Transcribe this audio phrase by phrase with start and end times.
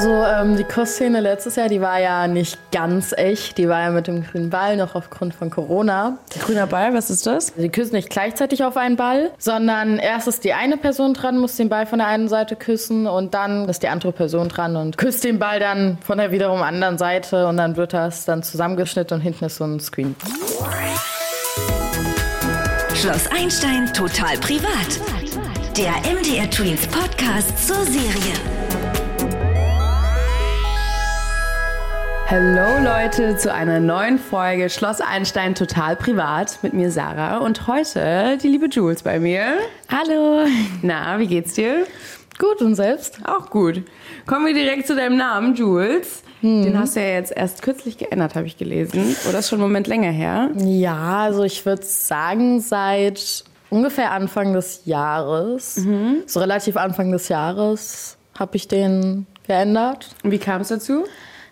[0.00, 3.58] Also ähm, die Kussszene letztes Jahr, die war ja nicht ganz echt.
[3.58, 6.16] Die war ja mit dem grünen Ball noch aufgrund von Corona.
[6.38, 7.52] Grüner Ball, was ist das?
[7.54, 11.56] Sie küssen nicht gleichzeitig auf einen Ball, sondern erst ist die eine Person dran, muss
[11.56, 14.96] den Ball von der einen Seite küssen und dann ist die andere Person dran und
[14.96, 19.18] küsst den Ball dann von der wiederum anderen Seite und dann wird das dann zusammengeschnitten
[19.18, 20.16] und hinten ist so ein Screen.
[22.94, 24.98] Schloss Einstein total privat.
[25.76, 28.59] Der MDR Twins Podcast zur Serie.
[32.30, 38.38] Hallo Leute zu einer neuen Folge Schloss Einstein total privat mit mir Sarah und heute
[38.40, 39.54] die liebe Jules bei mir.
[39.88, 40.46] Hallo.
[40.80, 41.88] Na, wie geht's dir?
[42.38, 43.18] Gut und selbst?
[43.24, 43.82] Auch gut.
[44.26, 46.22] Kommen wir direkt zu deinem Namen, Jules.
[46.40, 49.16] Den hast du ja jetzt erst kürzlich geändert, habe ich gelesen.
[49.28, 50.50] Oder ist schon einen Moment länger her?
[50.54, 55.84] Ja, also ich würde sagen, seit ungefähr Anfang des Jahres,
[56.26, 60.10] so relativ Anfang des Jahres, habe ich den geändert.
[60.22, 61.06] Und wie kam es dazu?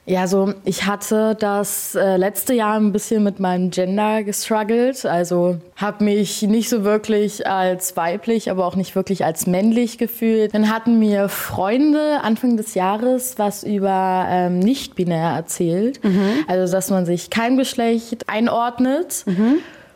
[0.08, 5.04] Ja, so ich hatte das äh, letzte Jahr ein bisschen mit meinem Gender gestruggelt.
[5.04, 10.54] Also habe mich nicht so wirklich als weiblich, aber auch nicht wirklich als männlich gefühlt.
[10.54, 16.00] Dann hatten mir Freunde Anfang des Jahres was über ähm, nicht-binär erzählt.
[16.46, 19.26] Also dass man sich kein Geschlecht einordnet.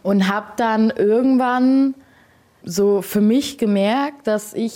[0.03, 1.95] Und habe dann irgendwann
[2.65, 4.75] so für mich gemerkt, dass ich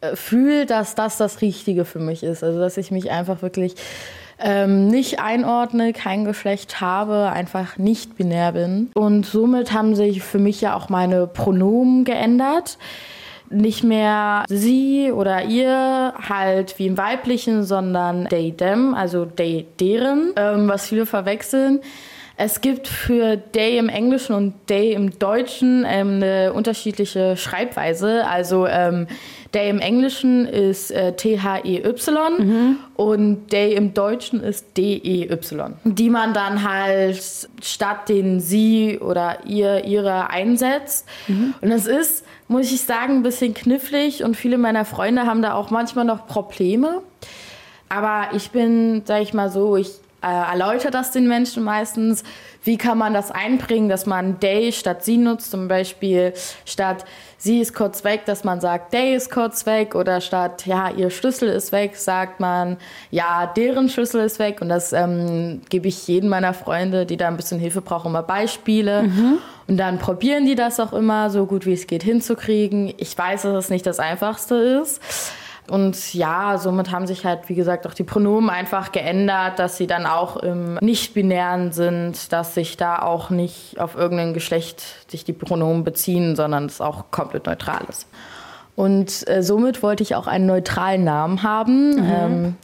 [0.00, 2.44] äh, fühle, dass das das Richtige für mich ist.
[2.44, 3.74] Also dass ich mich einfach wirklich
[4.40, 8.90] ähm, nicht einordne, kein Geschlecht habe, einfach nicht binär bin.
[8.94, 12.78] Und somit haben sich für mich ja auch meine Pronomen geändert.
[13.52, 20.32] Nicht mehr sie oder ihr, halt wie im Weiblichen, sondern they, them, also they, deren,
[20.36, 21.80] ähm, was viele verwechseln.
[22.42, 28.26] Es gibt für they im Englischen und they im Deutschen ähm, eine unterschiedliche Schreibweise.
[28.26, 29.08] Also ähm,
[29.52, 35.74] day im Englischen ist äh, T-H-E-Y und day im Deutschen ist D-E-Y.
[35.84, 37.22] Die man dann halt
[37.62, 41.06] statt den sie oder ihr, ihre einsetzt.
[41.60, 45.52] Und es ist, muss ich sagen, ein bisschen knifflig und viele meiner Freunde haben da
[45.52, 47.02] auch manchmal noch Probleme.
[47.90, 49.90] Aber ich bin, sag ich mal so, ich
[50.22, 52.24] äh, erläutere das den Menschen meistens.
[52.62, 55.50] Wie kann man das einbringen, dass man they statt sie nutzt?
[55.50, 56.34] Zum Beispiel
[56.66, 57.06] statt
[57.38, 59.94] sie ist kurz weg, dass man sagt, they ist kurz weg.
[59.94, 62.76] Oder statt ja, ihr Schlüssel ist weg, sagt man,
[63.10, 64.60] ja, deren Schlüssel ist weg.
[64.60, 68.22] Und das ähm, gebe ich jedem meiner Freunde, die da ein bisschen Hilfe brauchen, immer
[68.22, 69.04] Beispiele.
[69.68, 72.92] Und dann probieren die das auch immer, so gut wie es geht, hinzukriegen.
[72.98, 75.00] Ich weiß, dass es nicht das Einfachste ist.
[75.70, 79.86] Und ja, somit haben sich halt, wie gesagt, auch die Pronomen einfach geändert, dass sie
[79.86, 85.32] dann auch im Nicht-Binären sind, dass sich da auch nicht auf irgendein Geschlecht sich die
[85.32, 88.08] Pronomen beziehen, sondern es auch komplett neutral ist.
[88.74, 92.04] Und äh, somit wollte ich auch einen neutralen Namen haben.
[92.04, 92.54] Ähm,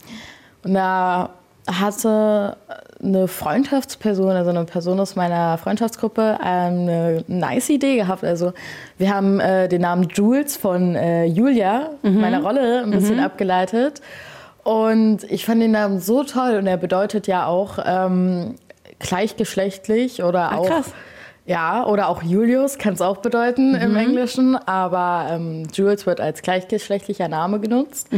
[0.65, 1.31] und da
[1.67, 2.57] hatte
[3.03, 8.25] eine Freundschaftsperson, also eine Person aus meiner Freundschaftsgruppe, ähm, eine nice Idee gehabt.
[8.25, 8.53] Also
[8.99, 14.01] wir haben äh, den Namen Jules von äh, Julia, meiner Rolle, ein bisschen abgeleitet.
[14.63, 18.57] Und ich fand den Namen so toll und er bedeutet ja auch ähm,
[18.99, 20.93] gleichgeschlechtlich oder auch krass.
[21.45, 26.43] ja oder auch Julius kann es auch bedeuten im Englischen, aber ähm, Jules wird als
[26.43, 28.09] gleichgeschlechtlicher Name genutzt.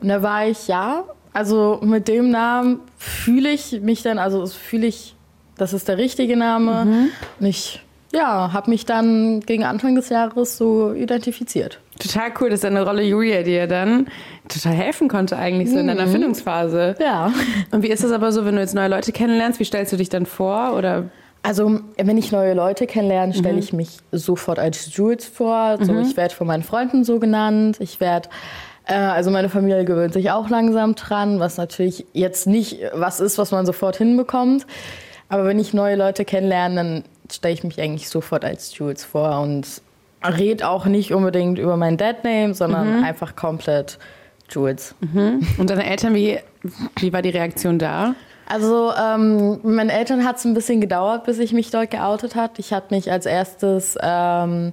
[0.00, 1.04] Und da war ich ja,
[1.36, 5.14] also mit dem Namen fühle ich mich dann, also fühle ich,
[5.58, 7.10] das ist der richtige Name.
[7.38, 7.82] Und ich
[8.12, 11.80] ja, habe mich dann gegen Anfang des Jahres so identifiziert.
[11.98, 14.06] Total cool, dass deine Rolle Julia dir dann
[14.48, 16.94] total helfen konnte eigentlich so in deiner Findungsphase.
[17.00, 17.32] Ja.
[17.70, 19.60] Und wie ist das aber so, wenn du jetzt neue Leute kennenlernst?
[19.60, 20.74] Wie stellst du dich dann vor?
[20.74, 21.10] Oder
[21.42, 25.78] Also, wenn ich neue Leute kennenlerne, stelle ich mich sofort als Jules vor.
[25.80, 27.76] So, Ich werde von meinen Freunden so genannt.
[27.80, 28.28] Ich werde,
[28.94, 33.50] also meine Familie gewöhnt sich auch langsam dran, was natürlich jetzt nicht was ist, was
[33.50, 34.66] man sofort hinbekommt.
[35.28, 39.40] Aber wenn ich neue Leute kennenlerne, dann stelle ich mich eigentlich sofort als Jules vor
[39.40, 39.82] und
[40.24, 43.98] rede auch nicht unbedingt über meinen Deadname, sondern einfach komplett
[44.50, 44.94] Jules.
[45.58, 46.38] und deine Eltern, wie,
[47.00, 48.14] wie war die Reaktion da?
[48.48, 52.60] Also ähm, meinen Eltern hat es ein bisschen gedauert, bis ich mich dort geoutet hat.
[52.60, 54.72] Ich habe mich als erstes ähm,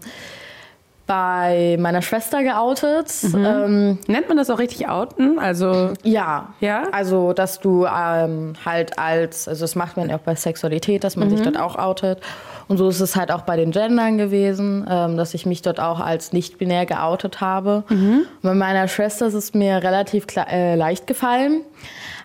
[1.06, 3.12] bei meiner Schwester geoutet.
[3.36, 5.38] Ähm, Nennt man das auch richtig outen?
[5.38, 6.54] Also ja.
[6.62, 6.84] Ja?
[6.92, 11.18] Also, dass du ähm, halt als, also das macht man ja auch bei Sexualität, dass
[11.18, 12.22] man sich dort auch outet.
[12.70, 15.80] Und so ist es halt auch bei den Gendern gewesen, ähm, dass ich mich dort
[15.82, 17.84] auch als nicht-binär geoutet habe.
[17.90, 21.62] Und bei meiner Schwester ist es mir relativ äh, leicht gefallen.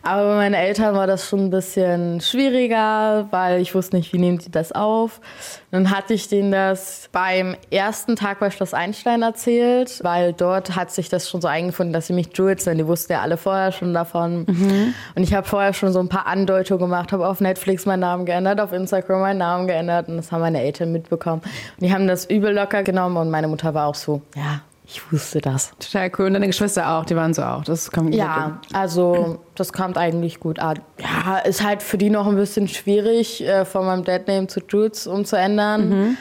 [0.02, 4.18] Aber bei meinen Eltern war das schon ein bisschen schwieriger, weil ich wusste nicht, wie
[4.18, 5.20] nehmen die das auf.
[5.70, 10.90] Dann hatte ich denen das beim ersten Tag bei Schloss Einstein erzählt, weil dort hat
[10.90, 12.78] sich das schon so eingefunden, dass sie mich Jules nennen.
[12.78, 14.46] Die wussten ja alle vorher schon davon.
[14.48, 14.94] Mhm.
[15.14, 18.24] Und ich habe vorher schon so ein paar Andeutungen gemacht, habe auf Netflix meinen Namen
[18.24, 21.42] geändert, auf Instagram meinen Namen geändert und das haben meine Eltern mitbekommen.
[21.42, 25.12] Und die haben das übel locker genommen und meine Mutter war auch so, ja, ich
[25.12, 25.72] wusste das.
[25.78, 26.26] Total cool.
[26.26, 27.62] Und deine Geschwister auch, die waren so auch.
[27.62, 30.80] Das kommt Ja, also das kommt eigentlich gut an.
[30.98, 35.06] Ja, ist halt für die noch ein bisschen schwierig, äh, von meinem Deadname zu Jules
[35.06, 36.16] umzuändern, mhm.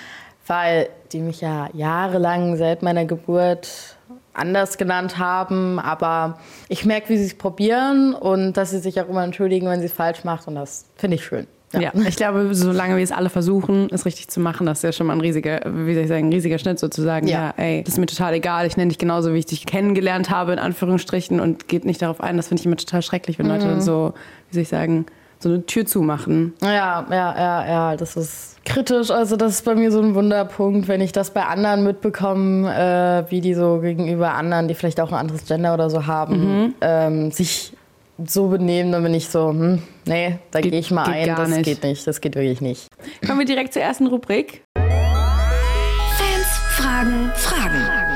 [0.48, 3.70] weil die mich ja jahrelang seit meiner Geburt
[4.34, 5.80] anders genannt haben.
[5.80, 6.38] Aber
[6.68, 9.86] ich merke, wie sie es probieren und dass sie sich auch immer entschuldigen, wenn sie
[9.86, 10.46] es falsch macht.
[10.46, 11.48] Und das finde ich schön.
[11.74, 11.82] Ja.
[11.82, 11.92] ja.
[12.08, 15.08] ich glaube, solange wir es alle versuchen, es richtig zu machen, das ist ja schon
[15.08, 17.28] mal ein riesiger, wie soll ich sagen, ein riesiger Schnitt sozusagen.
[17.28, 18.66] Ja, ja ey, das ist mir total egal.
[18.68, 22.22] Ich nenne dich genauso, wie ich dich kennengelernt habe, in Anführungsstrichen, und geht nicht darauf
[22.22, 22.38] ein.
[22.38, 23.54] Das finde ich immer total schrecklich, wenn mhm.
[23.54, 24.14] Leute so,
[24.50, 25.06] wie soll ich sagen,
[25.40, 26.54] so eine Tür zumachen.
[26.62, 29.12] Ja, ja, ja, ja, das ist kritisch.
[29.12, 33.32] Also das ist bei mir so ein Wunderpunkt, wenn ich das bei anderen mitbekomme, äh,
[33.32, 36.76] wie die so gegenüber anderen, die vielleicht auch ein anderes Gender oder so haben, mhm.
[36.82, 37.74] ähm, sich
[38.26, 41.28] so benehmen, dann bin ich so, hm, nee, da gehe ich mal ein.
[41.28, 41.64] Das nicht.
[41.64, 42.88] geht nicht, das geht wirklich nicht.
[43.26, 44.64] Kommen wir direkt zur ersten Rubrik.
[44.76, 48.08] Fans fragen Fragen.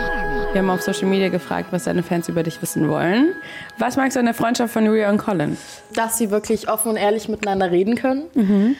[0.53, 3.33] Wir haben auf Social Media gefragt, was deine Fans über dich wissen wollen.
[3.77, 5.57] Was magst du an der Freundschaft von Ria und Colin?
[5.93, 8.23] Dass sie wirklich offen und ehrlich miteinander reden können.
[8.33, 8.75] Mhm.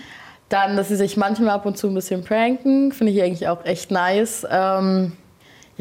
[0.50, 3.64] Dann, dass sie sich manchmal ab und zu ein bisschen pranken, finde ich eigentlich auch
[3.64, 4.46] echt nice.
[4.52, 5.14] Ähm,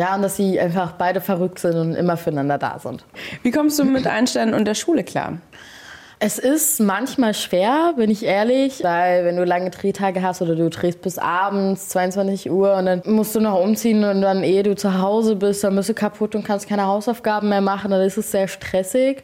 [0.00, 3.05] ja, und dass sie einfach beide verrückt sind und immer füreinander da sind.
[3.43, 5.37] Wie kommst du mit Einstein und der Schule klar?
[6.19, 10.70] Es ist manchmal schwer, bin ich ehrlich, weil wenn du lange Drehtage hast oder du
[10.70, 14.75] drehst bis abends 22 Uhr und dann musst du noch umziehen und dann ehe du
[14.75, 18.17] zu Hause bist, dann bist du kaputt und kannst keine Hausaufgaben mehr machen, dann ist
[18.17, 19.23] es sehr stressig.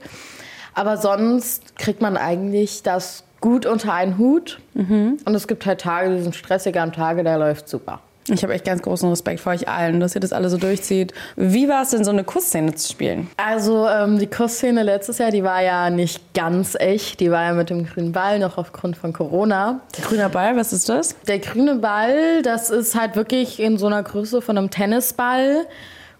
[0.74, 4.60] Aber sonst kriegt man eigentlich das gut unter einen Hut.
[4.74, 5.16] Mhm.
[5.24, 8.02] Und es gibt halt Tage, die sind stressiger und Tage, da läuft super.
[8.28, 11.12] Ich habe echt ganz großen Respekt vor euch allen, dass ihr das alle so durchzieht.
[11.36, 13.28] Wie war es denn, so eine Kussszene zu spielen?
[13.36, 17.20] Also ähm, die Kussszene letztes Jahr, die war ja nicht ganz echt.
[17.20, 19.80] Die war ja mit dem grünen Ball noch aufgrund von Corona.
[19.96, 21.14] Der grüne Ball, was ist das?
[21.28, 25.66] Der grüne Ball, das ist halt wirklich in so einer Größe von einem Tennisball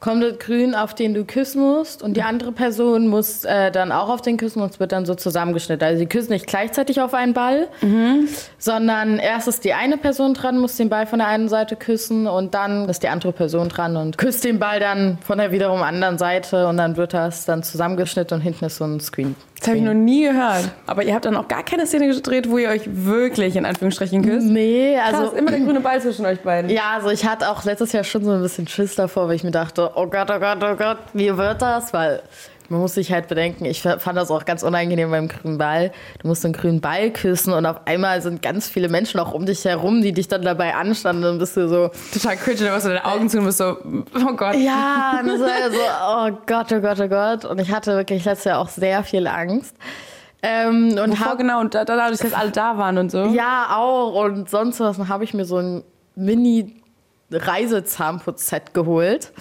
[0.00, 3.92] kommt das Grün, auf den du küssen musst und die andere Person muss äh, dann
[3.92, 5.86] auch auf den küssen und es wird dann so zusammengeschnitten.
[5.86, 8.28] Also sie küssen nicht gleichzeitig auf einen Ball, mhm.
[8.58, 12.26] sondern erst ist die eine Person dran, muss den Ball von der einen Seite küssen
[12.26, 15.82] und dann ist die andere Person dran und küsst den Ball dann von der wiederum
[15.82, 19.34] anderen Seite und dann wird das dann zusammengeschnitten und hinten ist so ein Screen.
[19.58, 20.70] Das habe ich noch nie gehört.
[20.86, 24.22] Aber ihr habt dann auch gar keine Szene gedreht, wo ihr euch wirklich in Anführungsstrichen
[24.22, 24.46] küsst?
[24.46, 25.30] Nee, also.
[25.30, 26.70] Krass, immer der grüne Ball zwischen euch beiden.
[26.70, 29.44] Ja, also ich hatte auch letztes Jahr schon so ein bisschen Schiss davor, weil ich
[29.44, 31.92] mir dachte, oh Gott, oh Gott, oh Gott, wie wird das?
[31.92, 32.22] Weil
[32.68, 35.92] man muss sich halt bedenken, ich fand das auch ganz unangenehm beim grünen Ball.
[36.20, 39.46] Du musst einen grünen Ball küssen und auf einmal sind ganz viele Menschen auch um
[39.46, 41.24] dich herum, die dich dann dabei anstanden.
[41.24, 41.90] Und bist du so.
[42.12, 44.56] Total cringe, dann machst du deine Augen zu und bist so, oh Gott.
[44.56, 47.44] Ja, und so, so, oh Gott, oh Gott, oh Gott.
[47.44, 49.76] Und ich hatte wirklich letztes Jahr auch sehr viel Angst.
[50.42, 53.26] Ähm, und Wovor hab, genau, und dadurch, dass alle da waren und so.
[53.26, 54.24] Ja, auch.
[54.24, 54.96] Und sonst was.
[54.96, 55.82] Dann habe ich mir so ein
[56.14, 56.82] Mini
[57.30, 59.32] Reisezahnputz-Set geholt.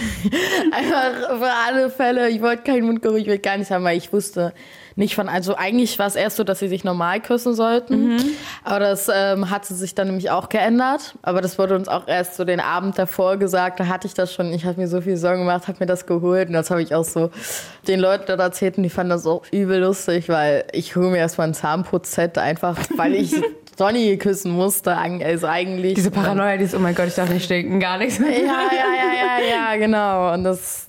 [0.72, 2.30] Einfach für alle Fälle.
[2.30, 4.54] Ich wollte keinen Mundgeruch, ich will gar nichts haben, weil ich wusste
[4.96, 5.28] nicht von.
[5.28, 8.14] Also eigentlich war es erst so, dass sie sich normal küssen sollten.
[8.14, 8.24] Mhm.
[8.64, 11.14] Aber das ähm, hat sich dann nämlich auch geändert.
[11.22, 13.78] Aber das wurde uns auch erst so den Abend davor gesagt.
[13.78, 14.52] Da hatte ich das schon.
[14.52, 16.48] Ich habe mir so viel Sorgen gemacht, habe mir das geholt.
[16.48, 17.30] Und das habe ich auch so
[17.86, 18.78] den Leuten dort erzählt.
[18.78, 22.78] Und die fanden das auch übel lustig, weil ich hole mir erstmal ein Zahnputz-Set einfach,
[22.96, 23.34] weil ich
[23.78, 24.96] Donny küssen musste.
[24.96, 25.94] Also eigentlich.
[25.94, 28.18] Diese Paranoia, die ist, oh mein Gott, ich darf nicht stinken, gar nichts.
[28.18, 30.34] Ja, ja, ja, ja, ja, genau.
[30.34, 30.88] Und das.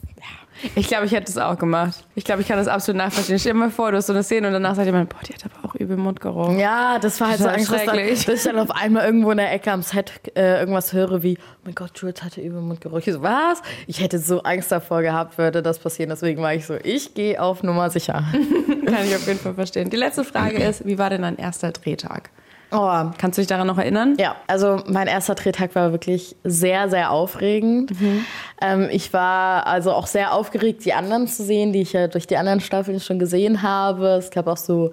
[0.75, 2.03] Ich glaube, ich hätte es auch gemacht.
[2.15, 3.39] Ich glaube, ich kann das absolut nachvollziehen.
[3.39, 5.33] Stell dir mal vor, du hast so eine Szene und danach sagt jemand, boah, die
[5.33, 6.57] hat aber auch übel Mundgeruch.
[6.57, 8.25] Ja, das war halt das so angstschrecklich.
[8.25, 11.37] Dass ich dann auf einmal irgendwo in der Ecke am Set äh, irgendwas höre wie,
[11.37, 12.97] oh mein Gott, Jules hatte übel Mundgeruch.
[12.97, 13.61] Ich so, was?
[13.87, 16.09] Ich hätte so Angst davor gehabt, würde das passieren.
[16.09, 18.25] Deswegen war ich so, ich gehe auf Nummer sicher.
[18.85, 19.89] kann ich auf jeden Fall verstehen.
[19.89, 22.31] Die letzte Frage ist, wie war denn dein erster Drehtag?
[22.71, 23.11] Oh.
[23.17, 24.15] Kannst du dich daran noch erinnern?
[24.19, 27.99] Ja, also mein erster Drehtag war wirklich sehr, sehr aufregend.
[27.99, 28.25] Mhm.
[28.61, 32.27] Ähm, ich war also auch sehr aufgeregt, die anderen zu sehen, die ich ja durch
[32.27, 34.07] die anderen Staffeln schon gesehen habe.
[34.09, 34.91] Es gab auch so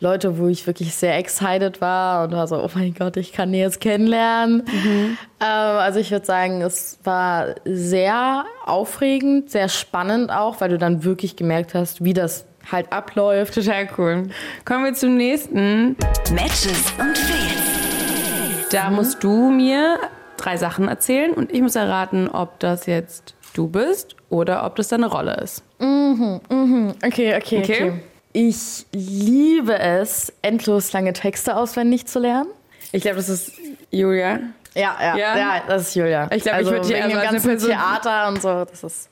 [0.00, 3.52] Leute, wo ich wirklich sehr excited war und war so, oh mein Gott, ich kann
[3.52, 4.58] die jetzt kennenlernen.
[4.58, 5.18] Mhm.
[5.40, 5.46] Ähm,
[5.78, 11.36] also ich würde sagen, es war sehr aufregend, sehr spannend auch, weil du dann wirklich
[11.36, 13.54] gemerkt hast, wie das halt abläuft.
[13.54, 14.28] Total cool.
[14.64, 15.96] Kommen wir zum nächsten.
[16.32, 18.68] Matches und Fails.
[18.70, 18.96] Da mhm.
[18.96, 19.98] musst du mir
[20.36, 24.88] drei Sachen erzählen und ich muss erraten, ob das jetzt du bist oder ob das
[24.88, 25.64] deine Rolle ist.
[25.78, 26.94] Mhm, mhm.
[27.04, 27.62] Okay, okay, okay.
[27.62, 27.92] okay.
[28.32, 32.48] Ich liebe es, endlos lange Texte auswendig zu lernen.
[32.92, 33.52] Ich glaube, das ist
[33.90, 34.38] Julia.
[34.74, 36.28] Ja, ja, ja, ja, das ist Julia.
[36.32, 38.64] Ich glaube, also ich würde wegen dem ganzen Theater und so.
[38.64, 39.10] Das ist.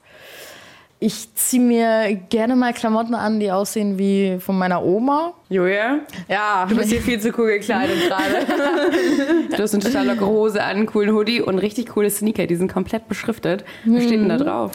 [0.99, 5.35] Ich ziehe mir gerne mal Klamotten an, die aussehen wie von meiner Oma.
[5.51, 5.99] Julia?
[6.27, 6.67] Ja.
[6.69, 8.47] Du bist hier viel zu cool gekleidet gerade.
[9.57, 12.47] du hast eine total lockere Hose an, einen coolen Hoodie und richtig coole Sneaker.
[12.47, 13.65] Die sind komplett beschriftet.
[13.85, 14.73] Was steht denn da drauf?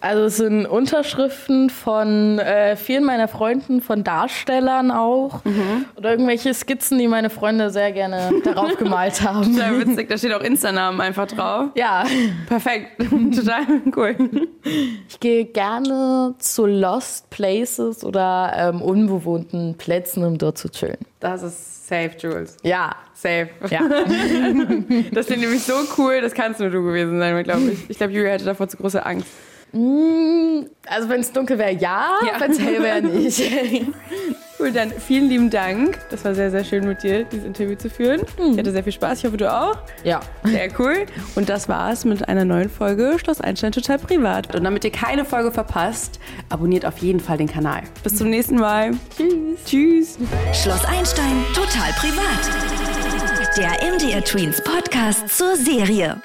[0.00, 5.44] Also es sind Unterschriften von äh, vielen meiner Freunden, von Darstellern auch.
[5.44, 5.84] Mhm.
[5.96, 9.54] Oder irgendwelche Skizzen, die meine Freunde sehr gerne darauf gemalt haben.
[9.54, 11.68] Total witzig, da steht auch Insta-Namen einfach drauf.
[11.76, 12.04] Ja.
[12.48, 12.98] Perfekt.
[13.34, 13.62] total
[13.96, 14.16] cool.
[15.08, 15.59] Ich gehe gerne
[16.38, 20.98] zu Lost Places oder ähm, unbewohnten Plätzen um dort zu chillen.
[21.20, 22.56] Das ist safe, Jules.
[22.62, 22.94] Ja.
[23.14, 23.50] Safe.
[23.68, 23.80] Ja.
[25.12, 27.90] das ist nämlich so cool, das kannst nur du gewesen sein, glaube ich.
[27.90, 29.28] Ich glaube, Julia hätte davor zu große Angst.
[29.72, 32.40] Mm, also wenn es dunkel wäre, ja, ja.
[32.40, 33.40] wenn es hell wäre, nicht.
[34.60, 35.98] cool, dann vielen lieben Dank.
[36.10, 38.20] Das war sehr, sehr schön mit dir, dieses Interview zu führen.
[38.52, 39.18] Ich hatte sehr viel Spaß.
[39.18, 39.78] Ich hoffe, du auch.
[40.04, 40.20] Ja.
[40.44, 41.06] Sehr cool.
[41.34, 44.54] Und das war's mit einer neuen Folge Schloss Einstein total privat.
[44.54, 47.82] Und damit ihr keine Folge verpasst, abonniert auf jeden Fall den Kanal.
[48.02, 48.92] Bis zum nächsten Mal.
[49.16, 49.64] Tschüss.
[49.64, 50.18] Tschüss.
[50.52, 52.50] Schloss Einstein total privat.
[53.56, 56.20] Der MDR Tweens Podcast zur Serie.